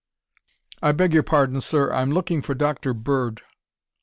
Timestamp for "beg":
0.93-1.13